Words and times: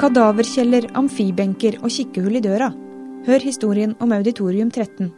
Kadaverkjeller, 0.00 0.86
amfibenker 0.96 1.74
og 1.84 1.90
kikkehull 1.92 2.38
i 2.38 2.40
døra. 2.40 2.70
Hør 3.26 3.42
historien 3.44 3.90
om 4.00 4.14
Auditorium 4.16 4.70
13. 4.72 5.10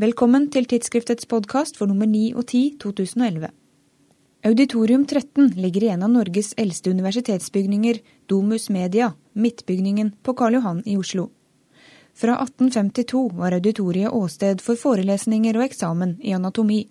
Velkommen 0.00 0.46
til 0.48 0.64
tidsskriftets 0.70 1.28
podkast 1.28 1.76
for 1.76 1.90
nummer 1.90 2.08
9 2.08 2.30
og 2.32 2.46
10 2.46 2.78
2011. 2.80 3.50
Auditorium 4.48 5.04
13 5.04 5.50
ligger 5.60 5.84
i 5.84 5.90
en 5.92 6.06
av 6.06 6.14
Norges 6.14 6.54
eldste 6.56 6.94
universitetsbygninger, 6.96 8.00
Domus 8.24 8.70
Media, 8.72 9.10
Midtbygningen 9.36 10.14
på 10.24 10.32
Karl 10.40 10.56
Johan 10.56 10.80
i 10.88 10.96
Oslo. 10.96 11.26
Fra 12.16 12.40
1852 12.40 13.22
var 13.36 13.58
auditoriet 13.58 14.16
åsted 14.16 14.64
for 14.64 14.80
forelesninger 14.80 15.60
og 15.60 15.68
eksamen 15.68 16.16
i 16.24 16.32
anatomi. 16.32 16.86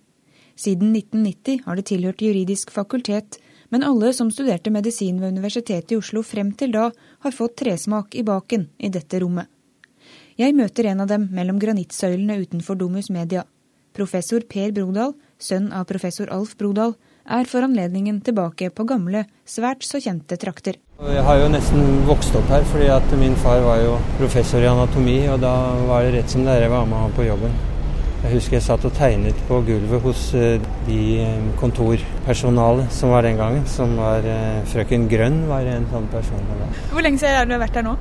Siden 0.53 0.93
1990 0.93 1.65
har 1.65 1.81
det 1.81 1.89
tilhørt 1.89 2.21
juridisk 2.21 2.69
fakultet, 2.69 3.41
men 3.69 3.83
alle 3.83 4.13
som 4.13 4.31
studerte 4.31 4.71
medisin 4.71 5.19
ved 5.21 5.35
Universitetet 5.35 5.91
i 5.91 5.99
Oslo 5.99 6.23
frem 6.23 6.53
til 6.57 6.71
da, 6.75 6.89
har 6.93 7.35
fått 7.35 7.57
tresmak 7.63 8.15
i 8.15 8.23
baken 8.23 8.69
i 8.77 8.89
dette 8.93 9.19
rommet. 9.23 9.47
Jeg 10.37 10.53
møter 10.53 10.91
en 10.91 11.01
av 11.01 11.09
dem 11.09 11.29
mellom 11.33 11.57
granittsøylene 11.59 12.37
utenfor 12.43 12.77
Domus 12.77 13.09
Media. 13.09 13.43
Professor 13.97 14.43
Per 14.45 14.71
Brodal, 14.71 15.15
sønn 15.41 15.71
av 15.73 15.87
professor 15.89 16.29
Alf 16.29 16.53
Brodal, 16.59 16.93
er 17.27 17.49
for 17.49 17.65
anledningen 17.65 18.19
tilbake 18.23 18.69
på 18.71 18.85
gamle, 18.87 19.25
svært 19.49 19.83
så 19.83 19.99
kjente 19.99 20.37
trakter. 20.39 20.77
Jeg 21.01 21.23
har 21.25 21.41
jo 21.41 21.49
nesten 21.51 22.05
vokst 22.07 22.37
opp 22.37 22.47
her, 22.53 22.63
fordi 22.71 22.91
at 22.93 23.17
min 23.19 23.35
far 23.41 23.65
var 23.65 23.81
jo 23.83 23.97
professor 24.21 24.63
i 24.63 24.69
anatomi, 24.69 25.17
og 25.33 25.41
da 25.43 25.55
var 25.89 26.05
det 26.05 26.19
rett 26.19 26.37
som 26.37 26.45
det 26.45 26.55
er 26.55 26.67
jeg 26.67 26.75
var 26.77 26.87
med 26.87 27.03
han 27.03 27.17
på 27.17 27.27
jobben. 27.27 27.57
Jeg 28.23 28.33
husker 28.33 28.57
jeg 28.57 28.65
satt 28.65 28.85
og 28.87 28.95
tegnet 28.97 29.37
på 29.47 29.59
gulvet 29.67 30.01
hos 30.01 30.21
eh, 30.35 30.57
de 30.87 31.01
eh, 31.21 31.49
kontorpersonalet 31.59 32.89
som 32.93 33.13
var 33.13 33.27
den 33.27 33.37
gangen. 33.37 33.63
Som 33.69 33.93
var 33.99 34.25
uh, 34.25 34.63
frøken 34.71 35.05
Grønn 35.11 35.43
var 35.51 35.67
en 35.69 35.85
sånn 35.93 36.09
person. 36.11 36.41
Hvor 36.91 37.05
lenge 37.05 37.21
siden 37.21 37.37
har 37.37 37.49
du 37.49 37.55
vært 37.61 37.77
her 37.77 37.85
nå? 37.85 37.93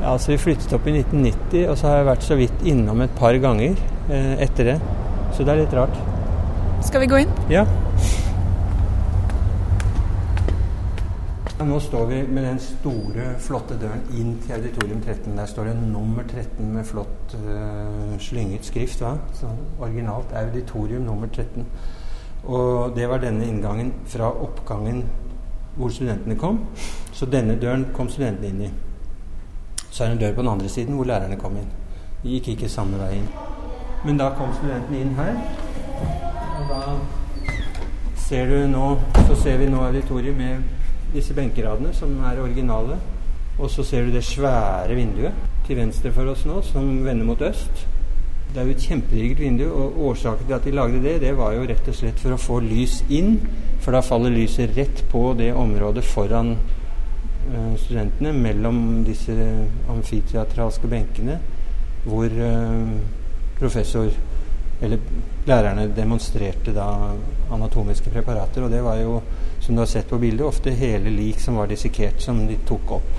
Ja, 0.00 0.12
altså 0.16 0.34
Vi 0.34 0.42
flyttet 0.42 0.74
opp 0.76 0.90
i 0.90 0.98
1990, 0.98 1.62
og 1.70 1.78
så 1.78 1.88
har 1.88 2.00
jeg 2.00 2.10
vært 2.10 2.26
så 2.26 2.40
vidt 2.42 2.66
innom 2.66 3.06
et 3.06 3.14
par 3.16 3.38
ganger 3.40 3.78
etter 4.10 4.72
det. 4.74 4.76
Så 5.34 5.46
det 5.46 5.54
er 5.54 5.62
litt 5.64 5.74
rart. 5.78 5.96
Skal 6.84 7.02
vi 7.02 7.08
gå 7.10 7.24
inn? 7.24 7.32
Ja. 7.50 7.64
Nå 11.64 11.80
står 11.80 12.06
vi 12.06 12.16
med 12.28 12.44
den 12.44 12.58
store, 12.60 13.30
flotte 13.40 13.78
døren 13.80 14.02
inn 14.12 14.34
til 14.44 14.58
auditorium 14.58 14.98
13. 15.00 15.38
Der 15.38 15.46
står 15.48 15.70
det 15.70 15.76
nummer 15.88 16.22
13 16.22 16.66
med 16.68 16.84
flott 16.84 17.32
uh, 17.32 18.12
slynget 18.20 18.68
skrift. 18.68 19.00
Va? 19.00 19.14
Så 19.32 19.48
originalt 19.80 20.34
auditorium 20.36 21.02
nummer 21.08 21.26
13. 21.32 21.64
Og 22.44 22.92
det 22.96 23.08
var 23.08 23.24
denne 23.24 23.48
inngangen 23.48 23.94
fra 24.06 24.28
oppgangen 24.28 25.06
hvor 25.76 25.88
studentene 25.88 26.36
kom. 26.36 26.60
Så 27.12 27.26
denne 27.26 27.56
døren 27.60 27.88
kom 27.96 28.12
studentene 28.12 28.52
inn 28.52 28.62
i. 28.68 28.70
Så 29.90 30.04
er 30.04 30.12
det 30.12 30.18
en 30.18 30.24
dør 30.26 30.34
på 30.36 30.44
den 30.44 30.54
andre 30.58 30.68
siden 30.68 30.94
hvor 30.94 31.08
lærerne 31.08 31.40
kom 31.40 31.56
inn. 31.56 31.72
De 32.22 32.36
gikk 32.36 32.52
ikke 32.52 32.68
samme 32.68 33.00
vei 33.00 33.14
inn. 33.16 33.28
Men 34.04 34.20
da 34.20 34.34
kom 34.36 34.52
studentene 34.60 35.00
inn 35.00 35.16
her. 35.16 35.40
Og 36.60 36.68
da 36.68 36.82
ser 38.16 38.50
du 38.50 38.66
nå 38.68 38.96
Så 39.26 39.34
ser 39.40 39.56
vi 39.56 39.66
nå 39.70 39.80
auditoriet 39.80 40.36
med 40.36 40.85
disse 41.14 41.34
benkeradene, 41.34 41.92
som 41.94 42.16
er 42.24 42.40
originale. 42.42 42.98
Og 43.58 43.70
så 43.70 43.84
ser 43.84 44.04
du 44.04 44.12
det 44.12 44.24
svære 44.24 44.94
vinduet 44.94 45.32
til 45.66 45.78
venstre 45.78 46.12
for 46.12 46.28
oss 46.32 46.44
nå, 46.46 46.60
som 46.62 47.04
vender 47.04 47.24
mot 47.24 47.42
øst. 47.42 47.86
Det 48.52 48.62
er 48.62 48.68
jo 48.68 48.74
et 48.76 48.84
kjempedigert 48.88 49.40
vindu, 49.40 49.64
og 49.72 50.00
årsaken 50.10 50.46
til 50.46 50.54
at 50.54 50.64
de 50.64 50.70
lagde 50.70 51.02
det, 51.02 51.20
det 51.20 51.36
var 51.36 51.52
jo 51.52 51.64
rett 51.68 51.88
og 51.88 51.96
slett 51.96 52.20
for 52.20 52.36
å 52.36 52.40
få 52.40 52.60
lys 52.64 53.02
inn. 53.12 53.40
For 53.84 53.96
da 53.96 54.00
faller 54.04 54.32
lyset 54.32 54.76
rett 54.76 55.02
på 55.10 55.34
det 55.38 55.50
området 55.54 56.04
foran 56.04 56.54
uh, 56.56 57.74
studentene, 57.80 58.32
mellom 58.32 58.78
disse 59.04 59.34
amfiteatralske 59.92 60.88
benkene, 60.88 61.40
hvor 62.06 62.32
uh, 62.32 62.96
professor 63.58 64.08
eller 64.80 64.98
lærerne 65.46 65.86
demonstrerte 65.96 66.74
da 66.76 66.88
anatomiske 67.52 68.10
preparater. 68.12 68.66
Og 68.66 68.70
det 68.70 68.82
var 68.84 69.00
jo, 69.00 69.20
som 69.60 69.74
du 69.74 69.80
har 69.80 69.90
sett 69.90 70.08
på 70.10 70.18
bildet, 70.20 70.46
ofte 70.46 70.74
hele 70.76 71.12
lik 71.12 71.40
som 71.40 71.56
var 71.56 71.70
dissekert, 71.70 72.20
som 72.22 72.44
de 72.48 72.58
tok 72.68 72.92
opp. 72.98 73.10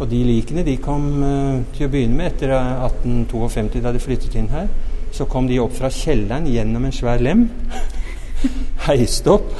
Og 0.00 0.08
de 0.10 0.22
likene 0.26 0.64
de 0.66 0.76
kom 0.82 1.04
uh, 1.22 1.60
til 1.76 1.86
å 1.86 1.92
begynne 1.92 2.18
med 2.18 2.32
etter 2.32 2.52
1852, 2.56 3.82
da 3.84 3.92
de 3.94 4.02
flyttet 4.02 4.36
inn 4.38 4.50
her. 4.52 4.68
Så 5.12 5.28
kom 5.30 5.46
de 5.48 5.60
opp 5.62 5.76
fra 5.76 5.92
kjelleren 5.92 6.48
gjennom 6.48 6.88
en 6.88 6.94
svær 6.96 7.22
lem. 7.22 7.46
heist 8.88 9.28
opp. 9.30 9.52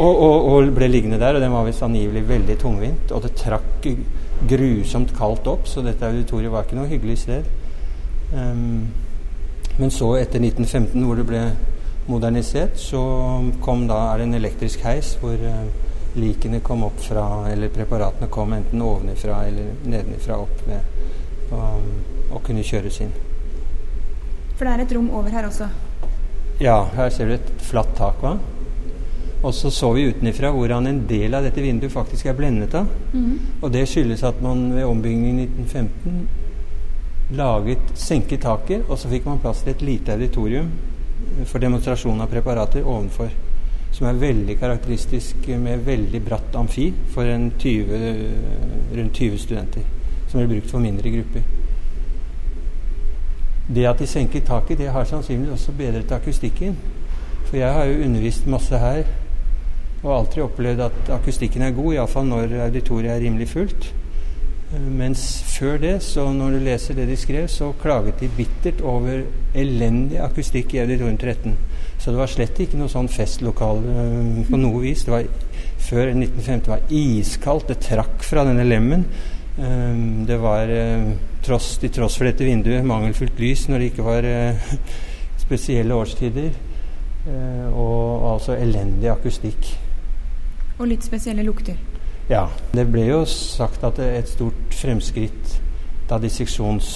Og, 0.00 0.10
og, 0.10 0.36
og, 0.48 0.70
ble 0.76 0.88
liggende 0.88 1.18
der, 1.20 1.36
og 1.36 1.42
den 1.44 1.52
var 1.52 1.66
visst 1.66 1.84
angivelig 1.84 2.24
veldig 2.28 2.56
tungvint. 2.60 3.12
Og 3.14 3.24
det 3.24 3.34
trakk 3.38 3.88
grusomt 4.50 5.12
kaldt 5.16 5.48
opp, 5.50 5.66
så 5.68 5.84
dette 5.84 6.08
auditoriet 6.08 6.52
var 6.52 6.64
ikke 6.64 6.78
noe 6.78 6.88
hyggelig 6.90 7.18
sted. 7.24 7.48
Um, 8.32 8.86
men 9.76 9.90
så, 9.90 10.14
etter 10.20 10.42
1915, 10.42 11.04
hvor 11.04 11.18
det 11.18 11.26
ble 11.28 11.44
modernisert, 12.10 12.78
så 12.78 13.00
kom 13.62 13.86
da, 13.88 14.00
er 14.10 14.20
det 14.20 14.28
en 14.28 14.38
elektrisk 14.40 14.84
heis 14.86 15.14
hvor 15.20 15.40
uh, 15.40 15.64
likene 16.18 16.60
kom 16.66 16.82
opp 16.82 16.98
fra 17.04 17.24
Eller 17.52 17.70
preparatene 17.70 18.26
kom 18.32 18.52
enten 18.56 18.82
ovenifra 18.82 19.44
eller 19.46 19.76
nedenifra 19.86 20.40
opp 20.42 20.64
ved 20.66 21.52
og, 21.54 21.84
og 22.30 22.42
kunne 22.46 22.64
kjøres 22.66 23.00
inn. 23.04 23.12
For 24.58 24.66
det 24.66 24.72
er 24.72 24.82
et 24.84 24.94
rom 24.94 25.08
over 25.16 25.30
her 25.34 25.46
også? 25.48 25.66
Ja, 26.60 26.82
her 26.94 27.10
ser 27.14 27.30
du 27.30 27.36
et 27.38 27.52
flatt 27.64 27.94
tak. 27.98 28.20
va? 28.22 28.36
Og 29.40 29.54
så 29.56 29.70
så 29.72 29.88
vi 29.96 30.04
utenifra 30.10 30.50
hvordan 30.52 30.86
en 30.86 31.00
del 31.08 31.34
av 31.34 31.46
dette 31.46 31.62
vinduet 31.64 31.92
faktisk 31.92 32.28
er 32.28 32.36
blendet 32.36 32.74
av. 32.76 32.90
Mm. 33.14 33.38
Og 33.62 33.72
det 33.72 33.86
skyldes 33.88 34.22
at 34.28 34.42
man 34.44 34.68
ved 34.74 34.84
ombyggingen 34.84 35.40
i 35.40 35.48
1915 35.48 36.39
laget, 37.36 37.92
senket 37.94 38.42
taket, 38.42 38.82
og 38.88 38.98
så 38.98 39.10
fikk 39.10 39.28
man 39.28 39.40
plass 39.42 39.62
til 39.64 39.74
et 39.74 39.84
lite 39.86 40.16
auditorium 40.16 40.70
for 41.46 41.62
demonstrasjon 41.62 42.20
av 42.20 42.30
preparater 42.30 42.86
ovenfor. 42.86 43.30
Som 43.94 44.06
er 44.06 44.20
veldig 44.20 44.56
karakteristisk 44.58 45.48
med 45.58 45.84
veldig 45.86 46.20
bratt 46.24 46.54
amfi 46.58 46.90
for 47.14 47.26
20, 47.26 48.04
rundt 48.96 49.14
20 49.14 49.38
studenter. 49.38 49.86
Som 50.28 50.40
blir 50.40 50.54
brukt 50.56 50.70
for 50.70 50.82
mindre 50.82 51.10
grupper. 51.10 51.46
Det 53.70 53.86
at 53.86 53.98
de 54.02 54.06
senket 54.10 54.46
taket, 54.46 54.78
det 54.78 54.90
har 54.90 55.06
sannsynligvis 55.06 55.54
også 55.54 55.74
bedret 55.78 56.12
akustikken. 56.12 56.76
For 57.46 57.58
jeg 57.58 57.72
har 57.74 57.84
jo 57.84 58.04
undervist 58.06 58.46
masse 58.50 58.78
her 58.78 59.04
og 60.00 60.12
alltid 60.16 60.42
opplevd 60.42 60.80
at 60.80 61.10
akustikken 61.12 61.62
er 61.62 61.74
god, 61.76 61.92
iallfall 61.92 62.26
når 62.26 62.54
auditoriet 62.66 63.12
er 63.12 63.20
rimelig 63.20 63.50
fullt. 63.50 63.90
Mens 64.70 65.22
før 65.50 65.80
det, 65.82 65.96
så 66.06 66.28
når 66.30 66.52
du 66.54 66.60
leser 66.62 66.94
det 66.94 67.08
de 67.08 67.16
skrev, 67.18 67.48
så 67.50 67.72
klaget 67.82 68.20
de 68.20 68.28
bittert 68.36 68.78
over 68.86 69.24
elendig 69.58 70.20
akustikk 70.22 70.76
i 70.76 70.82
Auditorium 70.84 71.16
13. 71.18 71.56
Så 71.98 72.12
det 72.12 72.20
var 72.20 72.30
slett 72.30 72.60
ikke 72.62 72.78
noe 72.78 72.92
sånn 72.92 73.10
festlokale 73.10 73.96
uh, 73.96 74.38
på 74.46 74.60
noe 74.60 74.84
vis. 74.84 75.02
Det 75.06 75.14
var 75.14 75.26
Før 75.80 76.12
1950 76.12 76.70
var 76.70 76.94
iskaldt. 76.94 77.72
Det 77.72 77.80
trakk 77.82 78.22
fra 78.22 78.44
denne 78.46 78.62
lemmen. 78.68 79.04
Um, 79.58 80.22
det 80.28 80.38
var, 80.38 80.70
uh, 80.70 81.10
tross, 81.42 81.72
til 81.82 81.90
tross 81.98 82.20
for 82.20 82.30
dette 82.30 82.46
vinduet, 82.46 82.86
mangelfullt 82.86 83.42
lys 83.42 83.66
når 83.68 83.82
det 83.82 83.90
ikke 83.90 84.06
var 84.06 84.32
spesielle 85.46 85.96
årstider. 85.98 86.50
og 87.74 88.32
altså 88.32 88.54
elendig 88.56 89.10
akustikk. 89.12 89.74
Og 90.78 90.86
litt 90.88 91.04
spesielle 91.04 91.44
lukter. 91.44 91.76
Ja. 92.30 92.46
Det 92.72 92.86
ble 92.86 93.08
jo 93.08 93.24
sagt 93.26 93.82
at 93.84 93.98
et 93.98 94.28
stort 94.30 94.74
fremskritt 94.74 95.56
da 96.10 96.18
disseksjons, 96.22 96.90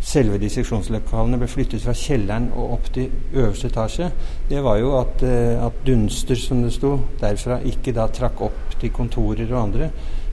selve 0.00 0.38
disseksjonslokalene 0.40 1.38
ble 1.40 1.48
flyttet 1.48 1.82
fra 1.84 1.92
kjelleren 1.96 2.48
og 2.56 2.76
opp 2.78 2.88
til 2.94 3.10
øverste 3.36 3.68
etasje, 3.68 4.10
det 4.48 4.62
var 4.64 4.78
jo 4.80 4.94
at, 4.98 5.22
eh, 5.22 5.60
at 5.60 5.82
dunster, 5.86 6.36
som 6.40 6.62
det 6.62 6.72
sto, 6.72 6.94
derfra 7.20 7.60
ikke 7.68 7.92
da 7.96 8.06
trakk 8.08 8.40
opp 8.48 8.78
til 8.80 8.92
kontorer 8.96 9.52
og 9.52 9.62
andre, 9.62 9.90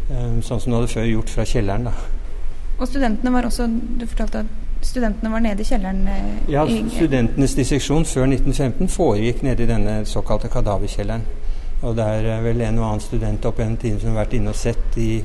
eh, 0.09 0.39
sånn 0.41 0.59
som 0.59 0.71
det 0.71 0.79
hadde 0.79 0.93
før 0.93 1.11
gjort 1.11 1.29
fra 1.29 1.43
kjelleren. 1.43 1.83
da. 1.83 1.91
Og 2.79 2.87
studentene 2.87 3.33
var 3.33 3.43
også 3.43 3.67
Du 3.99 4.05
fortalte 4.05 4.39
at 4.39 4.45
studentene 4.81 5.31
var 5.31 5.39
nede 5.39 5.61
i 5.61 5.63
kjelleren? 5.63 6.07
Eh, 6.07 6.51
ja, 6.51 6.65
studentenes 6.65 7.55
disseksjon 7.55 8.05
før 8.05 8.27
1915 8.27 8.87
foregikk 8.87 9.43
nede 9.43 9.63
i 9.63 9.65
denne 9.65 10.05
såkalte 10.05 10.47
kadaverkjelleren. 10.47 11.23
Og 11.85 11.93
det 11.97 12.05
er 12.05 12.41
vel 12.41 12.63
en 12.65 12.79
og 12.81 12.87
annen 12.87 13.03
student 13.03 13.45
opp 13.45 13.59
gjennom 13.61 13.77
tiden 13.77 13.99
som 14.01 14.15
har 14.15 14.23
vært 14.23 14.33
inne 14.39 14.53
og 14.53 14.57
sett 14.57 14.81
de 14.95 15.21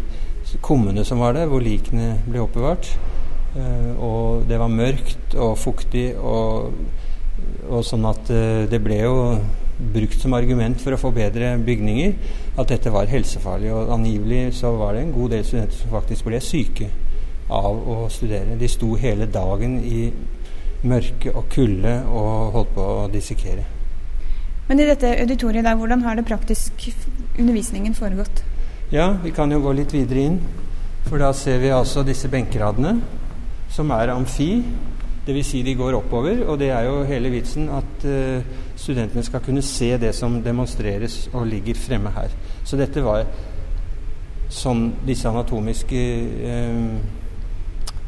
kummene 0.65 1.05
som 1.09 1.23
var 1.23 1.37
der, 1.37 1.49
hvor 1.49 1.65
likene 1.65 2.19
ble 2.27 2.43
oppbevart. 2.43 2.91
Uh, 3.57 3.93
og 4.01 4.45
det 4.49 4.59
var 4.61 4.73
mørkt 4.73 5.37
og 5.37 5.57
fuktig, 5.61 6.11
og, 6.17 6.73
og 7.69 7.83
sånn 7.85 8.05
at 8.09 8.33
uh, 8.33 8.65
det 8.69 8.81
ble 8.85 9.01
jo 9.01 9.17
brukt 9.93 10.21
som 10.21 10.37
argument 10.37 10.81
for 10.81 10.95
å 10.95 11.01
få 11.01 11.11
bedre 11.17 11.55
bygninger 11.65 12.13
at 12.61 12.69
dette 12.71 12.93
var 12.93 13.09
helsefarlig. 13.11 13.73
Og 13.73 13.93
angivelig 13.97 14.45
så 14.61 14.75
var 14.77 14.97
det 14.97 15.07
en 15.07 15.17
god 15.17 15.37
del 15.37 15.47
studenter 15.49 15.81
som 15.81 15.97
faktisk 15.97 16.29
ble 16.29 16.41
syke 16.45 16.91
av 17.53 17.81
å 17.97 18.03
studere. 18.13 18.61
De 18.61 18.69
sto 18.71 18.93
hele 19.01 19.29
dagen 19.33 19.81
i 19.85 20.07
mørke 20.89 21.33
og 21.33 21.49
kulde 21.53 22.01
og 22.11 22.59
holdt 22.59 22.77
på 22.77 22.91
å 22.97 23.09
dissekere. 23.13 23.65
Men 24.69 24.81
i 24.81 24.87
dette 24.87 25.11
auditoriet 25.21 25.67
der, 25.67 25.77
hvordan 25.77 26.03
har 26.07 26.17
det 26.17 26.27
praktisk 26.29 26.89
undervisningen 27.39 27.95
foregått? 27.95 28.45
Ja, 28.93 29.11
vi 29.23 29.33
kan 29.35 29.51
jo 29.53 29.61
gå 29.65 29.73
litt 29.77 29.95
videre 29.95 30.27
inn. 30.29 30.39
For 31.09 31.19
da 31.21 31.33
ser 31.35 31.59
vi 31.63 31.73
altså 31.75 32.05
disse 32.07 32.31
benkeradene, 32.31 32.97
som 33.73 33.91
er 33.95 34.13
amfi. 34.15 34.51
Dvs. 35.23 35.49
Si 35.53 35.63
de 35.63 35.75
går 35.79 35.95
oppover, 35.95 36.41
og 36.51 36.59
det 36.59 36.73
er 36.75 36.89
jo 36.89 37.03
hele 37.07 37.31
vitsen 37.31 37.69
at 37.71 38.07
uh, 38.11 38.43
studentene 38.75 39.23
skal 39.23 39.43
kunne 39.45 39.63
se 39.63 39.93
det 40.03 40.11
som 40.19 40.41
demonstreres 40.43 41.29
og 41.33 41.47
ligger 41.47 41.79
fremme 41.79 42.11
her. 42.17 42.35
Så 42.67 42.79
dette 42.81 43.05
var 43.05 43.23
sånn 44.53 44.89
disse 45.07 45.31
anatomiske 45.31 46.03
uh, 46.43 46.97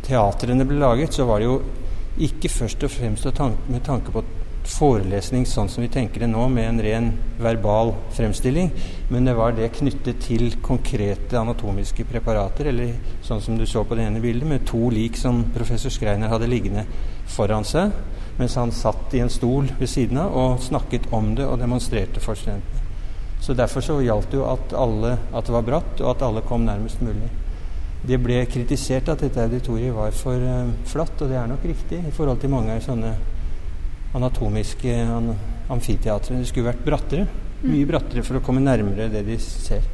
teatrene 0.04 0.66
ble 0.66 0.80
laget, 0.82 1.14
så 1.14 1.26
var 1.28 1.40
det 1.40 1.48
jo 1.48 1.60
ikke 2.24 2.50
først 2.50 2.82
og 2.86 2.92
fremst 2.94 3.30
med 3.70 3.86
tanke 3.86 4.12
på 4.14 4.24
forelesning 4.68 5.44
sånn 5.48 5.68
som 5.68 5.84
vi 5.84 5.90
tenker 5.92 6.24
det 6.24 6.28
nå, 6.30 6.46
med 6.48 6.68
en 6.68 6.80
ren 6.82 7.08
verbal 7.40 7.92
fremstilling, 8.16 8.70
men 9.12 9.28
det 9.28 9.34
var 9.36 9.52
det 9.56 9.72
knyttet 9.76 10.22
til 10.24 10.56
konkrete 10.64 11.38
anatomiske 11.38 12.06
preparater, 12.08 12.70
eller 12.72 12.94
sånn 13.24 13.42
som 13.44 13.58
du 13.58 13.66
så 13.68 13.84
på 13.84 13.98
det 13.98 14.06
ene 14.08 14.22
bildet, 14.24 14.48
med 14.48 14.66
to 14.68 14.88
lik 14.94 15.18
som 15.20 15.44
professor 15.54 15.92
Skreiner 15.92 16.32
hadde 16.32 16.48
liggende 16.50 16.86
foran 17.36 17.66
seg, 17.68 17.92
mens 18.38 18.56
han 18.58 18.72
satt 18.74 19.14
i 19.14 19.22
en 19.22 19.30
stol 19.30 19.68
ved 19.78 19.90
siden 19.90 20.18
av 20.24 20.34
og 20.34 20.64
snakket 20.64 21.12
om 21.14 21.34
det 21.38 21.46
og 21.46 21.60
demonstrerte 21.60 22.22
for 22.24 22.38
studentene. 22.38 22.82
Så 23.44 23.52
Derfor 23.52 23.84
så 23.84 23.98
gjaldt 24.00 24.30
det 24.32 24.38
jo 24.38 24.46
at, 24.48 24.72
alle, 24.72 25.18
at 25.36 25.44
det 25.44 25.52
var 25.52 25.66
bratt, 25.66 26.00
og 26.00 26.14
at 26.14 26.22
alle 26.24 26.40
kom 26.48 26.64
nærmest 26.64 27.02
mulig. 27.04 27.28
Det 28.04 28.16
ble 28.20 28.38
kritisert 28.48 29.10
at 29.12 29.20
dette 29.20 29.44
auditoriet 29.44 29.92
var 29.96 30.16
for 30.16 30.40
uh, 30.40 30.72
flatt, 30.88 31.20
og 31.20 31.28
det 31.28 31.36
er 31.36 31.48
nok 31.48 31.64
riktig 31.68 32.00
i 32.00 32.12
forhold 32.12 32.40
til 32.40 32.52
mange 32.52 32.78
sånne 32.84 33.12
anatomiske 34.14 34.94
amfiteatret. 35.72 36.38
Det 36.38 36.48
skulle 36.50 36.70
vært 36.70 36.84
brattere. 36.86 37.26
Mm. 37.62 37.68
Mye 37.72 37.88
brattere 37.88 38.24
for 38.26 38.38
å 38.38 38.44
komme 38.44 38.62
nærmere 38.62 39.10
det 39.12 39.24
de 39.26 39.38
ser. 39.40 39.84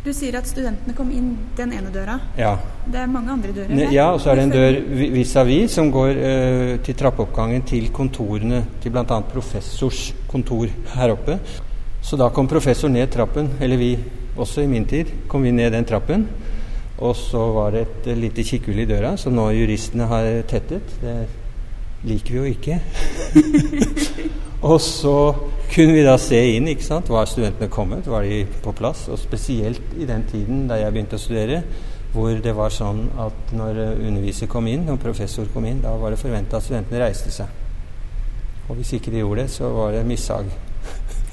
Du 0.00 0.14
sier 0.16 0.32
at 0.38 0.46
studentene 0.48 0.94
kom 0.96 1.10
inn 1.12 1.34
den 1.58 1.74
ene 1.76 1.90
døra. 1.92 2.14
Ja. 2.38 2.54
Det 2.88 3.02
er 3.02 3.10
mange 3.12 3.34
andre 3.34 3.52
dører? 3.52 3.72
Ne, 3.76 3.90
ja, 3.92 4.06
og 4.14 4.22
så 4.22 4.30
er 4.32 4.38
det 4.38 4.44
en 4.46 4.54
dør 4.54 4.78
vis-à-vis 5.12 5.66
-vis 5.66 5.74
som 5.74 5.90
går 5.92 6.10
uh, 6.16 6.78
til 6.80 6.94
trappeoppgangen 6.94 7.62
til 7.62 7.90
kontorene 7.92 8.64
til 8.80 8.92
bl.a. 8.92 9.20
professors 9.32 10.14
kontor 10.28 10.68
her 10.94 11.12
oppe. 11.12 11.38
Så 12.02 12.16
da 12.16 12.30
kom 12.30 12.48
professor 12.48 12.88
ned 12.88 13.10
trappen, 13.10 13.50
eller 13.60 13.76
vi 13.76 13.98
også 14.36 14.62
i 14.62 14.66
min 14.66 14.86
tid, 14.86 15.06
kom 15.28 15.42
vi 15.42 15.50
ned 15.50 15.72
den 15.72 15.84
trappen. 15.84 16.26
Og 16.98 17.16
så 17.16 17.52
var 17.52 17.70
det 17.70 17.80
et 17.80 18.16
lite 18.16 18.44
kikkhull 18.44 18.78
i 18.78 18.86
døra, 18.86 19.16
som 19.16 19.34
nå 19.34 19.50
juristene 19.50 20.06
har 20.06 20.42
tettet. 20.48 20.82
Det 21.02 21.26
liker 22.06 22.34
vi 22.34 22.38
jo 22.38 22.44
ikke. 22.50 22.80
og 24.70 24.80
så 24.80 25.16
kunne 25.70 25.94
vi 25.94 26.04
da 26.06 26.16
se 26.20 26.40
inn. 26.56 26.68
ikke 26.72 26.86
sant? 26.86 27.10
Var 27.12 27.28
studentene 27.30 27.70
kommet? 27.72 28.08
Var 28.10 28.26
de 28.26 28.42
på 28.64 28.74
plass? 28.76 29.06
Og 29.08 29.18
spesielt 29.18 29.94
i 29.98 30.08
den 30.08 30.24
tiden 30.30 30.66
da 30.70 30.80
jeg 30.80 30.94
begynte 30.94 31.18
å 31.18 31.22
studere, 31.22 31.62
hvor 32.14 32.32
det 32.42 32.54
var 32.56 32.72
sånn 32.74 33.04
at 33.22 33.52
når 33.54 33.84
underviser 33.94 34.50
kom 34.50 34.66
inn, 34.66 34.88
og 34.90 34.98
professor 35.02 35.46
kom 35.54 35.68
inn, 35.68 35.82
da 35.84 35.94
var 35.98 36.14
det 36.14 36.22
forventa 36.22 36.58
at 36.58 36.66
studentene 36.66 37.04
reiste 37.04 37.30
seg. 37.34 37.52
Og 38.68 38.78
hvis 38.78 38.96
ikke 38.98 39.12
de 39.14 39.22
gjorde 39.22 39.44
det, 39.44 39.52
så 39.54 39.70
var 39.74 39.94
det 39.94 40.06
mishag. 40.06 40.50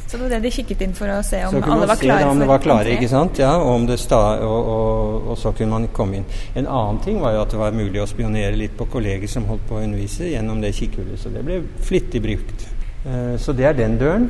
Så 0.07 0.15
det 0.15 0.23
var 0.23 0.29
det 0.29 0.39
de 0.39 0.51
kikket 0.55 0.81
inn 0.85 0.93
for 0.95 1.11
å 1.11 1.17
se 1.25 1.41
om 1.43 1.57
alle 1.59 1.87
var 1.89 1.99
klare? 1.99 2.27
Om 2.31 2.39
det 2.39 2.45
var 2.47 2.61
klare, 2.63 2.91
ikke 2.95 3.09
sant? 3.11 3.41
Ja, 3.43 3.57
og, 3.59 3.89
sta, 3.99 4.19
og, 4.39 4.69
og, 4.71 5.15
og, 5.27 5.33
så 5.39 5.51
kunne 5.51 5.75
man 5.75 5.87
komme 5.95 6.21
inn. 6.21 6.27
En 6.55 6.69
annen 6.71 7.01
ting 7.03 7.19
var 7.19 7.35
jo 7.35 7.41
at 7.43 7.51
det 7.51 7.59
var 7.59 7.75
mulig 7.75 7.99
å 7.99 8.07
spionere 8.07 8.55
litt 8.55 8.77
på 8.79 8.87
kolleger 8.93 9.27
som 9.27 9.49
holdt 9.51 9.65
på 9.67 9.75
å 9.75 9.81
undervise, 9.83 10.29
gjennom 10.31 10.61
det 10.63 10.71
kikkhullet. 10.77 11.19
Så 11.19 11.33
det 11.33 11.43
ble 11.43 11.59
flittig 11.83 12.23
brukt. 12.23 12.63
Uh, 13.03 13.35
så 13.35 13.51
det 13.57 13.67
er 13.67 13.75
den 13.75 13.99
døren. 13.99 14.29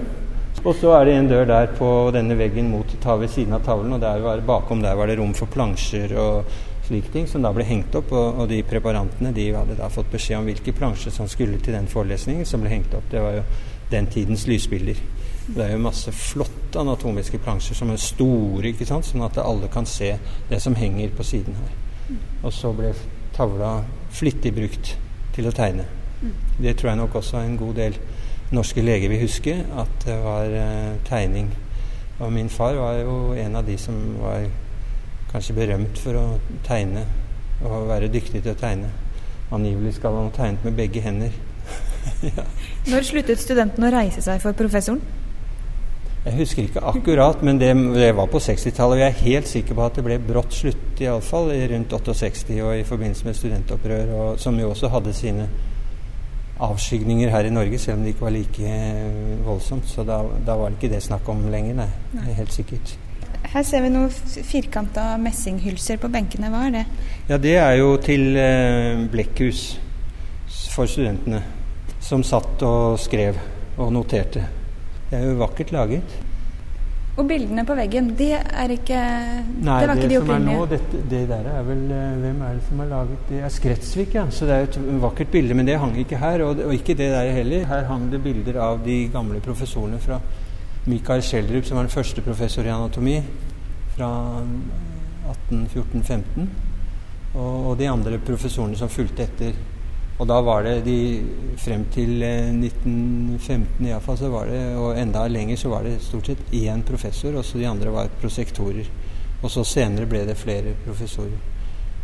Og 0.64 0.74
så 0.80 0.96
er 0.98 1.06
det 1.06 1.14
en 1.14 1.30
dør 1.30 1.46
der 1.46 1.70
på 1.78 1.92
denne 2.16 2.40
veggen 2.40 2.72
mot 2.74 2.98
ta 3.04 3.14
ved 3.22 3.30
siden 3.30 3.54
av 3.54 3.62
tavlen, 3.68 3.94
og 3.94 4.02
der 4.02 4.26
var, 4.26 4.42
bakom 4.50 4.82
der 4.82 4.98
var 4.98 5.06
det 5.08 5.20
rom 5.20 5.38
for 5.38 5.54
plansjer 5.54 6.18
og 6.18 6.50
slike 6.88 7.14
ting, 7.14 7.30
som 7.30 7.46
da 7.46 7.54
ble 7.54 7.68
hengt 7.70 7.94
opp. 8.00 8.10
Og, 8.18 8.42
og 8.42 8.50
de 8.50 8.64
preparantene 8.66 9.30
de 9.36 9.52
hadde 9.54 9.78
da 9.78 9.94
fått 9.94 10.10
beskjed 10.10 10.42
om 10.42 10.50
hvilke 10.50 10.74
plansjer 10.74 11.14
som 11.14 11.30
skulle 11.30 11.62
til 11.62 11.78
den 11.78 11.86
forelesningen 11.92 12.50
som 12.50 12.66
ble 12.66 12.74
hengt 12.74 12.98
opp. 12.98 13.06
Det 13.14 13.22
var 13.22 13.38
jo 13.38 13.46
den 13.94 14.10
tidens 14.12 14.50
lysbilder. 14.50 14.98
Det 15.48 15.64
er 15.64 15.72
jo 15.72 15.84
masse 15.84 16.12
flotte 16.12 16.82
anatomiske 16.82 17.40
plansjer 17.40 17.78
som 17.80 17.92
er 17.94 18.02
store, 18.02 18.74
ikke 18.74 18.88
sant? 18.88 19.08
sånn 19.08 19.24
at 19.24 19.40
alle 19.40 19.70
kan 19.72 19.88
se 19.88 20.14
det 20.50 20.60
som 20.64 20.76
henger 20.76 21.14
på 21.16 21.24
siden 21.24 21.56
her. 21.56 21.76
Og 22.44 22.52
så 22.54 22.74
ble 22.76 22.92
tavla 23.36 23.78
flittig 24.12 24.52
brukt 24.56 24.96
til 25.36 25.48
å 25.48 25.56
tegne. 25.56 25.86
Det 26.58 26.74
tror 26.78 26.92
jeg 26.92 27.00
nok 27.00 27.16
også 27.16 27.40
en 27.40 27.58
god 27.58 27.76
del 27.78 27.98
norske 28.52 28.82
leger 28.82 29.12
vil 29.12 29.22
huske, 29.22 29.54
at 29.78 30.06
det 30.06 30.16
var 30.24 30.52
uh, 30.52 30.96
tegning. 31.08 31.52
Og 32.20 32.34
min 32.34 32.50
far 32.50 32.76
var 32.76 32.94
jo 33.04 33.34
en 33.38 33.56
av 33.56 33.68
de 33.68 33.78
som 33.78 33.98
var 34.22 34.48
kanskje 35.32 35.56
berømt 35.56 36.00
for 36.02 36.18
å 36.18 36.26
tegne 36.66 37.04
og 37.66 37.88
være 37.90 38.10
dyktig 38.12 38.42
til 38.42 38.54
å 38.54 38.60
tegne. 38.60 38.90
Angivelig 39.54 39.98
skal 39.98 40.16
han 40.16 40.32
ha 40.32 40.36
tegnet 40.36 40.66
med 40.66 40.76
begge 40.80 41.04
hender. 41.04 41.32
ja. 42.32 42.48
Når 42.88 43.06
sluttet 43.06 43.44
studenten 43.44 43.86
å 43.86 43.94
reise 43.94 44.24
seg 44.24 44.42
for 44.44 44.58
professoren? 44.58 45.04
Jeg 46.28 46.36
husker 46.42 46.66
ikke 46.68 46.82
akkurat, 46.84 47.40
men 47.46 47.60
det, 47.62 47.70
det 47.96 48.10
var 48.18 48.28
på 48.28 48.42
60-tallet. 48.44 48.98
Og 48.98 49.00
Jeg 49.00 49.08
er 49.08 49.24
helt 49.24 49.48
sikker 49.48 49.78
på 49.78 49.86
at 49.86 49.96
det 49.96 50.04
ble 50.04 50.18
brått 50.20 50.58
slutt, 50.58 51.00
iallfall 51.00 51.54
rundt 51.72 51.94
68 51.94 52.58
og 52.60 52.74
i 52.76 52.84
forbindelse 52.88 53.28
med 53.28 53.38
studentopprør, 53.38 54.14
og, 54.18 54.40
som 54.42 54.60
jo 54.60 54.74
også 54.74 54.92
hadde 54.92 55.14
sine 55.16 55.48
avskygninger 56.60 57.32
her 57.32 57.48
i 57.48 57.54
Norge, 57.54 57.80
selv 57.80 57.98
om 57.98 58.04
det 58.04 58.16
ikke 58.16 58.26
var 58.26 58.36
like 58.36 58.76
voldsomt. 59.46 59.88
Så 59.88 60.04
da, 60.04 60.20
da 60.46 60.58
var 60.60 60.74
det 60.74 60.82
ikke 60.82 60.96
det 60.96 61.04
snakk 61.06 61.30
om 61.32 61.48
lenger, 61.54 61.80
nei. 61.84 61.90
nei. 62.18 62.28
Helt 62.42 62.54
sikkert. 62.54 62.98
Her 63.48 63.64
ser 63.64 63.86
vi 63.86 63.94
noen 63.94 64.12
firkanta 64.44 65.14
messinghylser 65.22 66.02
på 66.02 66.12
benkene. 66.12 66.52
Hva 66.52 66.66
er 66.68 66.76
det? 66.80 66.86
Ja, 67.30 67.38
Det 67.38 67.56
er 67.62 67.78
jo 67.80 67.94
til 68.04 68.36
eh, 68.36 69.06
blekkhus 69.12 69.68
for 70.74 70.90
studentene, 70.90 71.40
som 72.04 72.26
satt 72.26 72.62
og 72.68 73.00
skrev 73.00 73.40
og 73.78 73.94
noterte. 73.94 74.44
Det 75.10 75.20
er 75.20 75.30
jo 75.30 75.38
vakkert 75.40 75.72
laget. 75.72 76.18
Og 77.18 77.26
bildene 77.26 77.64
på 77.66 77.74
veggen, 77.74 78.12
det 78.14 78.34
er 78.38 78.72
ikke 78.76 78.98
Nei, 79.66 79.78
det 79.82 79.88
var 79.90 79.98
det 79.98 80.04
ikke 80.04 80.10
de 80.12 80.18
som 80.20 80.34
er 80.36 80.42
nå, 80.44 80.58
det 81.10 81.22
der 81.32 81.48
er 81.50 81.64
vel 81.66 81.80
eh, 81.90 82.18
Hvem 82.22 82.44
er 82.46 82.52
det 82.60 82.66
som 82.68 82.82
har 82.84 82.90
laget 82.92 83.32
det? 83.32 83.40
er 83.42 83.54
Skretsvik, 83.56 84.14
ja. 84.20 84.26
Så 84.30 84.46
det 84.46 84.54
er 84.54 84.68
et 84.68 84.78
vakkert 85.02 85.32
bilde, 85.34 85.58
men 85.58 85.66
det 85.66 85.80
hang 85.82 85.96
ikke 85.98 86.20
her. 86.22 86.44
Og, 86.46 86.62
og 86.68 86.76
ikke 86.76 86.94
det 86.94 87.10
der 87.16 87.32
heller. 87.34 87.66
Her 87.66 87.88
hang 87.90 88.06
det 88.12 88.22
bilder 88.22 88.60
av 88.62 88.84
de 88.86 89.00
gamle 89.14 89.42
professorene 89.42 89.98
fra 90.04 90.20
Mikael 90.88 91.24
Schjelderup, 91.26 91.66
som 91.66 91.80
var 91.80 91.88
den 91.88 91.96
første 91.96 92.22
professor 92.22 92.68
i 92.68 92.72
anatomi 92.76 93.18
fra 93.96 94.12
1814-15, 95.50 96.46
og, 97.34 97.56
og 97.72 97.74
de 97.80 97.90
andre 97.90 98.22
professorene 98.30 98.78
som 98.78 98.94
fulgte 98.94 99.26
etter 99.26 99.58
og 100.18 100.26
da 100.26 100.38
var 100.42 100.66
det 100.66 100.80
de 100.86 101.00
Frem 101.62 101.84
til 101.94 102.22
1915 102.22 103.86
eh, 103.86 103.90
iallfall, 103.90 104.18
så 104.18 104.30
var 104.30 104.50
det, 104.50 104.62
og 104.78 104.98
enda 104.98 105.24
lenger, 105.30 105.58
så 105.58 105.72
var 105.72 105.86
det 105.86 105.96
stort 106.06 106.30
sett 106.30 106.52
én 106.54 106.84
professor, 106.86 107.34
og 107.34 107.46
så 107.46 107.58
de 107.58 107.66
andre 107.66 107.94
var 107.94 108.12
prosektorer. 108.22 108.86
Og 109.42 109.50
så 109.52 109.64
senere 109.66 110.06
ble 110.10 110.22
det 110.26 110.38
flere 110.38 110.76
professorer. 110.86 111.34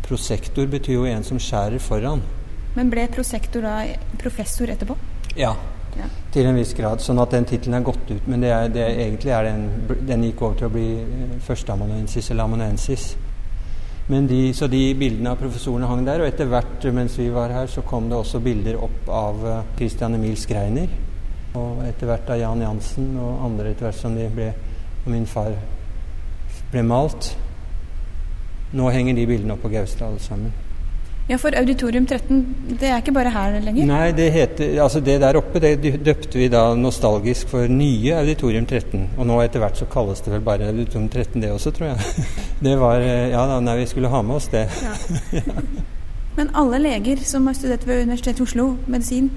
Prosektor 0.04 0.66
betyr 0.70 0.98
jo 0.98 1.06
en 1.06 1.22
som 1.26 1.38
skjærer 1.38 1.78
foran. 1.82 2.22
Men 2.74 2.90
ble 2.90 3.06
prosektor 3.14 3.62
da 3.62 3.76
professor 4.18 4.70
etterpå? 4.74 4.96
Ja, 5.38 5.54
ja. 5.94 6.08
til 6.34 6.50
en 6.50 6.58
viss 6.58 6.74
grad. 6.74 7.02
Sånn 7.02 7.22
at 7.22 7.34
den 7.34 7.46
tittelen 7.48 7.78
er 7.78 7.86
gått 7.86 8.10
ut. 8.10 8.26
Men 8.26 8.42
det 8.42 8.50
er, 8.54 8.74
det, 8.74 8.88
egentlig 9.06 9.34
er 9.38 9.48
den, 9.48 9.68
den 10.06 10.26
gikk 10.28 10.42
over 10.42 10.58
til 10.58 10.68
å 10.68 10.74
bli 10.74 10.88
eh, 10.98 11.38
førsteamanuensis 11.46 12.30
eller 12.34 12.50
amanuensis. 12.50 13.12
De, 14.06 14.52
så 14.52 14.66
de 14.68 14.82
bildene 15.00 15.30
av 15.32 15.40
professorene 15.40 15.88
hang 15.88 16.04
der. 16.04 16.20
Og 16.20 16.28
etter 16.28 16.48
hvert 16.50 16.84
mens 16.92 17.16
vi 17.18 17.30
var 17.32 17.54
her, 17.54 17.70
så 17.72 17.84
kom 17.86 18.10
det 18.10 18.18
også 18.18 18.42
bilder 18.44 18.76
opp 18.84 19.08
av 19.08 19.44
uh, 19.44 19.60
Christian 19.78 20.18
Emil 20.18 20.36
Skreiner. 20.36 20.92
Og 21.56 21.84
etter 21.86 22.10
hvert 22.10 22.34
av 22.34 22.40
Jan 22.40 22.64
Jansen 22.66 23.14
og 23.22 23.46
andre 23.46 23.70
etter 23.70 23.88
hvert 23.88 24.00
som 24.00 24.16
de 24.18 24.26
ble 24.34 24.48
Og 25.04 25.10
min 25.12 25.26
far 25.28 25.52
ble 26.72 26.82
malt. 26.82 27.34
Nå 28.74 28.88
henger 28.90 29.14
de 29.14 29.26
bildene 29.28 29.54
opp 29.54 29.62
på 29.62 29.72
Gaustad 29.72 30.08
alle 30.08 30.22
sammen. 30.24 30.63
Ja, 31.24 31.38
for 31.40 31.56
Auditorium 31.56 32.04
13, 32.04 32.40
det 32.80 32.90
er 32.90 32.98
ikke 33.00 33.14
bare 33.16 33.30
her 33.32 33.54
lenger? 33.64 33.86
Nei, 33.88 34.10
det 34.12 34.26
heter, 34.34 34.74
altså 34.84 35.00
det 35.00 35.14
der 35.22 35.38
oppe 35.40 35.60
det 35.62 35.78
døpte 36.04 36.36
vi 36.36 36.50
da 36.52 36.66
nostalgisk 36.76 37.48
for 37.48 37.70
nye 37.72 38.18
Auditorium 38.18 38.66
13. 38.68 39.06
Og 39.16 39.24
nå 39.30 39.38
etter 39.40 39.62
hvert 39.62 39.80
så 39.80 39.88
kalles 39.88 40.20
det 40.20 40.34
vel 40.34 40.44
bare 40.44 40.68
Auditorium 40.68 41.08
13 41.08 41.40
det 41.40 41.54
også, 41.54 41.72
tror 41.72 41.94
jeg. 41.94 42.26
Det 42.64 42.74
var 42.80 43.00
Ja 43.00 43.46
da, 43.48 43.56
nei, 43.64 43.78
vi 43.80 43.86
skulle 43.88 44.12
ha 44.12 44.20
med 44.20 44.36
oss 44.36 44.50
det. 44.52 44.66
Ja. 44.84 44.92
ja. 45.38 45.64
Men 46.36 46.50
alle 46.60 46.82
leger 46.82 47.24
som 47.24 47.48
har 47.48 47.56
studert 47.56 47.86
ved 47.88 48.02
Universitetet 48.04 48.42
i 48.42 48.44
Oslo, 48.44 48.66
medisin, 48.90 49.30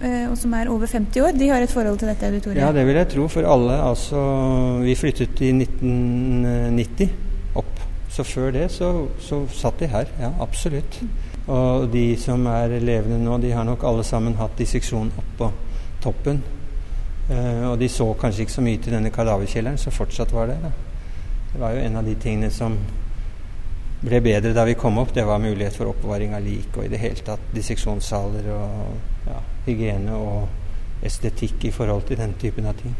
eh, 0.00 0.24
og 0.30 0.38
som 0.40 0.54
er 0.56 0.72
over 0.72 0.88
50 0.88 1.26
år, 1.26 1.36
de 1.36 1.50
har 1.52 1.66
et 1.66 1.76
forhold 1.76 2.00
til 2.00 2.08
dette 2.08 2.30
auditoriet? 2.30 2.62
Ja, 2.62 2.72
det 2.72 2.86
vil 2.88 3.00
jeg 3.02 3.10
tro. 3.12 3.28
For 3.28 3.44
alle, 3.52 3.76
altså 3.84 4.24
Vi 4.80 4.96
flyttet 4.96 5.44
i 5.44 5.52
1990 5.52 7.12
opp. 7.60 7.84
Så 8.08 8.24
før 8.24 8.50
det 8.54 8.70
så, 8.72 8.94
så 9.20 9.44
satt 9.52 9.84
de 9.84 9.92
her. 9.92 10.08
Ja, 10.22 10.32
absolutt. 10.40 11.02
Og 11.52 11.88
de 11.92 12.14
som 12.16 12.46
er 12.48 12.78
levende 12.80 13.20
nå, 13.20 13.36
de 13.42 13.52
har 13.52 13.66
nok 13.68 13.84
alle 13.84 14.04
sammen 14.06 14.36
hatt 14.40 14.56
disseksjon 14.58 15.12
oppå 15.20 15.50
toppen. 16.04 16.40
Eh, 17.30 17.62
og 17.68 17.78
de 17.80 17.88
så 17.88 18.06
kanskje 18.20 18.44
ikke 18.44 18.56
så 18.56 18.64
mye 18.64 18.80
til 18.80 18.96
denne 18.96 19.12
kadaverkjelleren, 19.12 19.78
så 19.80 19.92
fortsatt 19.92 20.32
var 20.32 20.48
det. 20.52 20.58
Da. 20.62 20.72
Det 21.52 21.60
var 21.60 21.76
jo 21.76 21.84
en 21.84 21.96
av 22.00 22.04
de 22.08 22.14
tingene 22.20 22.50
som 22.52 22.76
ble 24.04 24.20
bedre 24.24 24.52
da 24.56 24.64
vi 24.68 24.76
kom 24.76 24.98
opp. 25.00 25.14
Det 25.14 25.24
var 25.26 25.40
mulighet 25.40 25.76
for 25.76 25.92
oppbevaring 25.92 26.34
av 26.36 26.44
lik 26.44 26.76
og 26.76 26.86
i 26.86 26.92
det 26.92 27.00
hele 27.00 27.24
tatt 27.24 27.52
disseksjonssaler 27.54 28.50
og 28.56 29.28
ja, 29.28 29.40
hygiene 29.68 30.16
og 30.16 31.04
estetikk 31.04 31.68
i 31.68 31.72
forhold 31.74 32.08
til 32.08 32.20
den 32.20 32.36
typen 32.40 32.68
av 32.68 32.76
ting. 32.80 32.96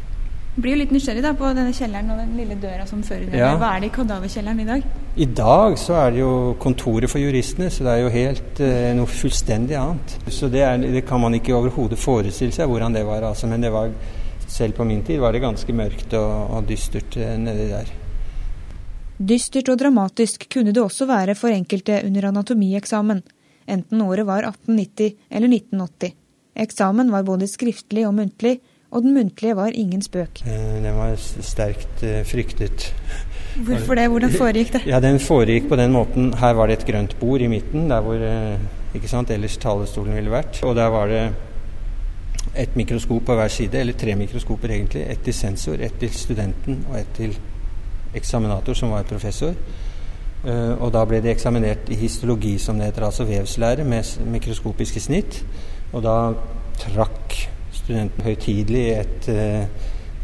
Blir 0.54 0.76
jo 0.76 0.80
litt 0.84 0.92
nysgjerrig 0.94 1.23
da 1.25 1.32
på 1.34 1.49
denne 1.50 1.73
kjelleren 1.75 2.12
og 2.14 2.20
den 2.20 2.34
lille 2.38 2.54
døra 2.62 2.84
som 2.87 3.00
fører 3.02 3.26
ned. 3.26 3.40
Ja. 3.40 3.54
Hva 3.58 3.73
er 3.75 3.82
det 3.82 3.88
i 3.88 3.94
kadaverkjelleren 3.96 4.61
i 4.62 4.66
dag? 4.68 4.84
I 5.18 5.26
dag 5.26 5.75
så 5.82 5.96
er 5.99 6.12
det 6.14 6.20
jo 6.20 6.34
kontoret 6.62 7.11
for 7.11 7.23
juristene, 7.23 7.73
så 7.75 7.82
det 7.87 7.94
er 7.94 8.02
jo 8.04 8.12
helt 8.14 8.61
eh, 8.62 8.92
noe 8.94 9.11
fullstendig 9.11 9.75
annet. 9.80 10.14
Så 10.30 10.50
det, 10.52 10.62
er, 10.62 10.78
det 10.78 11.02
kan 11.08 11.23
man 11.23 11.34
ikke 11.34 11.56
overhodet 11.58 11.99
forestille 11.99 12.54
seg 12.54 12.70
hvordan 12.70 12.94
det 12.94 13.02
var. 13.08 13.26
Altså. 13.26 13.50
Men 13.50 13.66
det 13.66 13.73
var, 13.75 13.90
selv 14.46 14.78
på 14.78 14.87
min 14.87 15.02
tid 15.06 15.18
var 15.25 15.34
det 15.34 15.42
ganske 15.42 15.75
mørkt 15.75 16.14
og, 16.20 16.54
og 16.54 16.68
dystert 16.70 17.18
eh, 17.18 17.34
nedi 17.40 17.66
der. 17.73 17.90
Dystert 19.18 19.73
og 19.75 19.80
dramatisk 19.82 20.46
kunne 20.50 20.75
det 20.75 20.82
også 20.82 21.08
være 21.11 21.34
for 21.38 21.54
enkelte 21.54 21.99
under 22.06 22.28
anatomieksamen, 22.30 23.25
enten 23.70 24.06
året 24.06 24.26
var 24.26 24.46
1890 24.46 25.18
eller 25.30 25.50
1980. 25.50 26.14
Eksamen 26.62 27.11
var 27.11 27.26
både 27.26 27.50
skriftlig 27.50 28.06
og 28.06 28.14
muntlig, 28.14 28.61
og 28.94 29.02
den 29.02 29.14
muntlige 29.14 29.56
var 29.56 29.74
ingen 29.74 30.02
spøk. 30.02 30.44
Eh, 30.46 30.74
den 30.84 30.94
var 30.94 31.16
sterkt 31.18 32.02
eh, 32.06 32.22
fryktet. 32.26 32.94
Hvorfor 33.66 33.94
det? 33.98 34.08
Hvordan 34.08 34.30
foregikk 34.30 34.72
det? 34.72 34.82
Ja, 34.86 35.00
Den 35.00 35.20
foregikk 35.20 35.68
på 35.68 35.76
den 35.76 35.92
måten. 35.92 36.34
Her 36.34 36.52
var 36.54 36.66
det 36.66 36.78
et 36.78 36.86
grønt 36.86 37.16
bord 37.20 37.40
i 37.40 37.46
midten, 37.46 37.90
der 37.90 38.00
hvor 38.00 38.14
eh, 38.14 38.60
ikke 38.94 39.08
sant, 39.10 39.30
ellers 39.30 39.56
talerstolen 39.56 40.14
ville 40.14 40.30
vært. 40.30 40.60
Og 40.62 40.76
der 40.76 40.86
var 40.94 41.06
det 41.06 41.24
et 42.56 42.76
mikroskop 42.76 43.24
på 43.26 43.34
hver 43.34 43.48
side, 43.48 43.78
eller 43.78 43.92
tre 43.98 44.14
mikroskoper 44.14 44.70
egentlig. 44.70 45.02
Ett 45.10 45.24
til 45.24 45.34
sensor, 45.34 45.74
ett 45.82 45.98
til 45.98 46.14
studenten 46.14 46.86
og 46.90 47.00
ett 47.00 47.10
til 47.16 47.34
eksaminator, 48.14 48.74
som 48.74 48.90
var 48.90 49.02
professor. 49.02 49.54
og 50.80 50.92
da 50.92 51.04
ble 51.04 51.22
det 51.22 51.30
eksaminert 51.30 51.88
i 51.88 51.94
histologi, 51.94 52.58
som 52.58 52.76
det 52.78 52.86
heter, 52.86 53.04
altså 53.04 53.24
vevslære 53.24 53.84
med 53.84 54.04
mikroskopiske 54.26 55.00
snitt. 55.00 55.44
Og 55.92 56.02
da 56.02 56.32
trakk 56.78 57.53
studenten 57.84 58.24
høytidelig 58.24 58.84
et, 58.98 59.28
eh, 59.28 59.66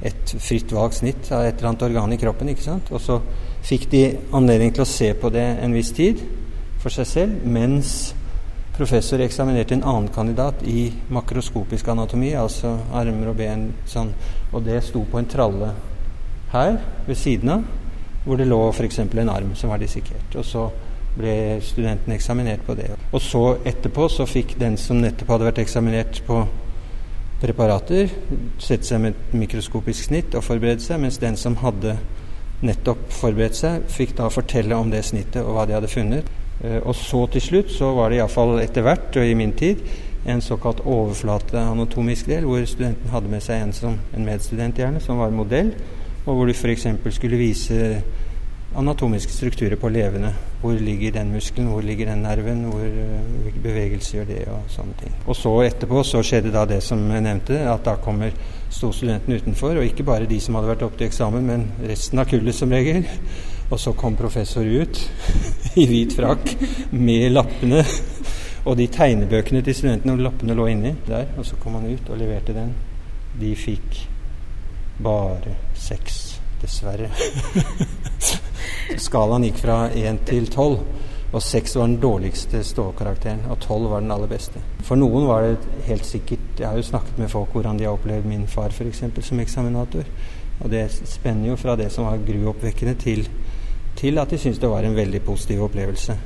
et 0.03 0.35
fritt 0.41 0.73
valgt 0.73 1.01
snitt 1.01 1.31
av 1.33 1.45
et 1.45 1.57
eller 1.59 1.73
annet 1.73 1.83
organ 1.91 2.13
i 2.13 2.21
kroppen. 2.21 2.49
ikke 2.49 2.63
sant? 2.63 2.91
Og 2.91 3.01
så 3.01 3.21
fikk 3.63 3.91
de 3.91 4.05
anledning 4.33 4.73
til 4.73 4.83
å 4.83 4.89
se 4.89 5.13
på 5.15 5.31
det 5.31 5.45
en 5.63 5.75
viss 5.77 5.93
tid 5.93 6.23
for 6.81 6.91
seg 6.91 7.07
selv, 7.07 7.45
mens 7.45 8.15
professor 8.73 9.21
eksaminerte 9.21 9.77
en 9.77 9.85
annen 9.85 10.09
kandidat 10.09 10.63
i 10.65 10.91
makroskopisk 11.13 11.89
anatomi, 11.89 12.33
altså 12.33 12.79
armer 12.97 13.29
og 13.29 13.37
ben 13.37 13.67
sånn, 13.87 14.15
og 14.53 14.65
det 14.65 14.83
sto 14.87 15.05
på 15.05 15.21
en 15.21 15.29
tralle 15.29 15.75
her 16.53 16.79
ved 17.07 17.17
siden 17.17 17.53
av, 17.59 17.67
hvor 18.25 18.41
det 18.41 18.49
lå 18.49 18.61
f.eks. 18.73 18.99
en 18.99 19.29
arm 19.29 19.53
som 19.55 19.71
var 19.71 19.79
dissekert. 19.79 20.37
Og 20.37 20.45
så 20.45 20.71
ble 21.17 21.61
studenten 21.65 22.15
eksaminert 22.15 22.65
på 22.67 22.75
det. 22.79 22.89
Og 23.13 23.21
så 23.21 23.45
etterpå 23.67 24.09
så 24.09 24.27
fikk 24.29 24.57
den 24.61 24.77
som 24.81 25.01
nettopp 25.03 25.35
hadde 25.35 25.49
vært 25.51 25.63
eksaminert 25.65 26.23
på 26.27 26.41
preparater, 27.41 28.11
sette 28.61 28.87
seg 28.87 29.01
med 29.03 29.15
et 29.15 29.37
mikroskopisk 29.41 30.11
snitt 30.11 30.35
og 30.37 30.45
forberede 30.45 30.85
seg, 30.85 31.01
mens 31.03 31.19
den 31.23 31.39
som 31.41 31.57
hadde 31.63 31.97
nettopp 32.67 33.07
forberedt 33.17 33.57
seg, 33.57 33.87
fikk 33.89 34.13
da 34.19 34.29
fortelle 34.33 34.77
om 34.77 34.91
det 34.93 35.03
snittet 35.09 35.41
og 35.43 35.57
hva 35.57 35.65
de 35.69 35.77
hadde 35.79 35.91
funnet. 35.91 36.29
Eh, 36.61 36.79
og 36.83 36.95
så 36.97 37.25
til 37.33 37.45
slutt 37.45 37.73
så 37.73 37.95
var 37.97 38.11
det 38.11 38.21
iallfall 38.21 38.59
etter 38.61 38.85
hvert, 38.85 39.17
og 39.17 39.25
i 39.25 39.37
min 39.39 39.57
tid, 39.57 39.81
en 40.29 40.43
såkalt 40.45 40.83
overflateanatomisk 40.85 42.29
del, 42.29 42.45
hvor 42.45 42.65
studenten 42.69 43.09
hadde 43.09 43.33
med 43.33 43.41
seg 43.45 43.65
en, 43.65 43.73
som, 43.73 43.97
en 44.13 44.27
medstudent 44.27 44.77
gjerne, 44.77 45.01
som 45.01 45.21
var 45.23 45.33
modell, 45.33 45.73
og 46.27 46.35
hvor 46.35 46.45
du 46.45 46.53
f.eks. 46.53 46.87
skulle 47.17 47.41
vise 47.41 48.03
anatomiske 48.77 49.33
strukturer 49.33 49.81
på 49.81 49.89
levende. 49.89 50.35
Hvor 50.61 50.77
ligger 50.77 51.15
den 51.15 51.31
muskelen, 51.33 51.71
hvor 51.73 51.81
ligger 51.81 52.11
den 52.11 52.25
nerven, 52.27 52.65
hvor 52.69 52.85
uh, 52.85 53.61
bevegelse 53.63 54.19
gjør 54.19 54.27
det, 54.29 54.41
og 54.53 54.67
sånne 54.69 54.97
ting. 55.01 55.15
Og 55.27 55.37
så 55.37 55.55
etterpå 55.65 56.03
så 56.05 56.21
skjedde 56.27 56.53
da 56.53 56.67
det 56.69 56.83
som 56.85 57.01
jeg 57.09 57.25
nevnte, 57.25 57.63
at 57.65 57.87
da 57.87 57.95
kommer 58.03 58.35
sto 58.71 58.93
studenten 58.93 59.39
utenfor, 59.41 59.81
og 59.81 59.89
ikke 59.89 60.05
bare 60.05 60.29
de 60.29 60.41
som 60.41 60.59
hadde 60.59 60.69
vært 60.75 60.85
oppe 60.85 61.01
til 61.01 61.09
eksamen, 61.09 61.49
men 61.49 61.65
resten 61.89 62.21
av 62.21 62.29
kullet 62.29 62.57
som 62.57 62.77
regel. 62.77 63.09
Og 63.71 63.81
så 63.81 63.95
kom 63.97 64.19
professor 64.19 64.67
ut 64.67 65.01
i 65.81 65.87
hvit 65.89 66.17
frakk 66.19 66.53
med 66.93 67.31
lappene 67.33 67.85
og 68.65 68.77
de 68.77 68.87
tegnebøkene 68.93 69.63
til 69.65 69.75
studentene, 69.75 70.13
og 70.13 70.25
lappene 70.27 70.57
lå 70.59 70.67
inni 70.75 70.95
der. 71.07 71.33
Og 71.39 71.47
så 71.47 71.57
kom 71.63 71.79
han 71.79 71.89
ut 71.89 72.11
og 72.11 72.21
leverte 72.21 72.57
den. 72.57 72.75
De 73.41 73.55
fikk 73.57 74.03
bare 75.01 75.57
seks 75.75 76.27
Dessverre. 76.61 77.09
Skalaen 78.99 79.45
gikk 79.47 79.61
fra 79.63 79.77
1 79.95 80.25
til 80.27 80.49
tolv, 80.51 80.81
og 81.31 81.43
6 81.43 81.77
var 81.79 81.87
den 81.87 82.01
dårligste 82.03 82.63
ståkarakteren, 82.67 83.45
og 83.51 83.61
tolv 83.63 83.91
var 83.93 84.03
den 84.03 84.11
aller 84.11 84.31
beste. 84.31 84.63
For 84.83 84.99
noen 84.99 85.29
var 85.29 85.47
det 85.47 85.85
helt 85.87 86.07
sikkert 86.07 86.59
Jeg 86.59 86.69
har 86.69 86.77
jo 86.77 86.83
snakket 86.83 87.19
med 87.19 87.31
folk 87.31 87.55
hvordan 87.55 87.79
de 87.79 87.87
har 87.87 87.95
opplevd 87.95 88.27
min 88.27 88.47
far 88.51 88.75
f.eks. 88.75 89.05
som 89.23 89.41
eksaminator. 89.41 90.05
Og 90.61 90.71
det 90.71 90.91
spenner 90.93 91.49
jo 91.49 91.57
fra 91.57 91.77
det 91.77 91.89
som 91.93 92.05
var 92.05 92.19
gruoppvekkende, 92.27 92.95
til, 92.95 93.29
til 93.97 94.19
at 94.19 94.31
de 94.31 94.39
syntes 94.39 94.61
det 94.61 94.69
var 94.69 94.85
en 94.85 94.97
veldig 94.97 95.23
positiv 95.23 95.63
opplevelse. 95.63 96.17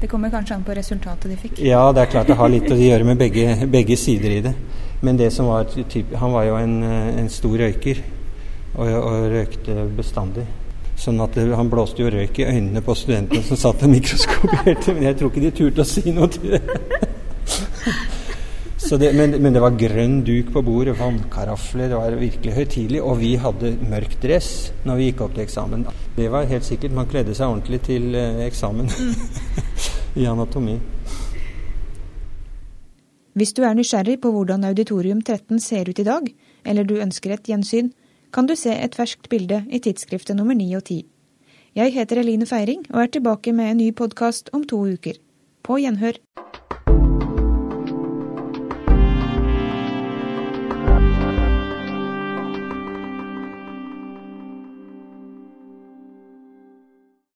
Det 0.00 0.08
kommer 0.08 0.30
kanskje 0.30 0.54
an 0.54 0.64
på 0.64 0.74
resultatet 0.76 1.30
de 1.30 1.36
fikk? 1.36 1.58
Ja, 1.64 1.92
det 1.92 2.02
er 2.02 2.12
klart 2.12 2.28
det 2.28 2.36
har 2.36 2.48
litt 2.48 2.70
å 2.72 2.76
gjøre 2.76 3.04
med 3.04 3.18
begge, 3.20 3.66
begge 3.70 3.96
sider 4.00 4.36
i 4.36 4.40
det. 4.44 4.54
Men 5.00 5.16
det 5.16 5.30
som 5.32 5.48
var 5.48 5.68
typ, 5.68 6.14
han 6.16 6.32
var 6.32 6.44
jo 6.48 6.56
en, 6.56 6.82
en 7.20 7.28
stor 7.32 7.56
røyker 7.60 8.02
og, 8.74 8.88
og 8.88 9.28
røykte 9.32 9.86
bestandig. 9.96 10.46
Sånn 11.00 11.20
at 11.24 11.36
det, 11.36 11.46
Han 11.56 11.70
blåste 11.72 12.02
jo 12.02 12.10
røyk 12.12 12.42
i 12.42 12.48
øynene 12.50 12.82
på 12.84 12.96
studentene 12.98 13.42
som 13.46 13.56
satt 13.56 13.86
og 13.86 13.92
mikroskoperte, 13.94 14.92
men 14.92 15.08
jeg 15.08 15.16
tror 15.20 15.32
ikke 15.32 15.46
de 15.46 15.52
turte 15.56 15.84
å 15.84 15.88
si 15.88 16.12
noe 16.12 16.28
til 16.34 16.56
det. 16.56 16.60
det 19.00 19.12
men, 19.16 19.36
men, 19.38 19.54
det 19.54 19.62
var 19.64 19.78
grønn 19.80 20.18
duk 20.26 20.50
på 20.52 20.62
bordet, 20.66 20.98
vannkarafler, 20.98 21.88
det 21.88 21.96
var 21.96 22.16
virkelig 22.20 22.56
høytidelig. 22.58 23.00
Og 23.00 23.16
vi 23.22 23.32
hadde 23.40 23.72
mørk 23.88 24.18
dress 24.20 24.50
når 24.84 25.00
vi 25.00 25.08
gikk 25.08 25.24
opp 25.24 25.38
til 25.38 25.46
eksamen. 25.46 25.86
Det 26.18 26.28
var 26.32 26.50
helt 26.50 26.68
sikkert. 26.68 26.96
Man 26.98 27.08
kledde 27.08 27.36
seg 27.38 27.48
ordentlig 27.48 27.80
til 27.88 28.12
eh, 28.18 28.42
eksamen 28.48 28.92
i 30.20 30.28
anatomi. 30.28 30.76
Hvis 33.40 33.54
du 33.56 33.62
er 33.64 33.72
nysgjerrig 33.78 34.18
på 34.20 34.34
hvordan 34.34 34.66
Auditorium 34.68 35.22
13 35.22 35.62
ser 35.64 35.88
ut 35.88 36.02
i 36.02 36.04
dag, 36.04 36.28
eller 36.66 36.84
du 36.84 36.98
ønsker 37.00 37.32
et 37.38 37.46
gjensyn, 37.48 37.92
kan 38.32 38.46
du 38.46 38.54
se 38.56 38.72
et 38.74 38.94
ferskt 38.94 39.28
bilde 39.30 39.64
i 39.70 39.80
tidsskriftet 39.82 40.36
nummer 40.38 40.54
9 40.54 40.68
og 40.78 40.84
10. 40.84 41.02
Jeg 41.78 41.94
heter 41.94 42.18
Eline 42.22 42.46
Feiring 42.46 42.86
og 42.90 43.02
er 43.02 43.12
tilbake 43.14 43.52
med 43.52 43.70
en 43.70 43.80
ny 43.82 43.90
podkast 43.94 44.50
om 44.52 44.64
to 44.66 44.80
uker. 44.86 45.18
På 45.62 45.78
gjenhør. 45.78 46.18